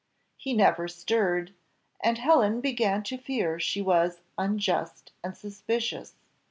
He 0.35 0.53
never 0.55 0.87
stirred, 0.87 1.53
and 1.99 2.17
Helen 2.17 2.59
began 2.59 3.03
to 3.03 3.19
fear 3.19 3.59
she 3.59 3.83
was 3.83 4.19
unjust 4.35 5.11
and 5.23 5.37
suspicious. 5.37 6.15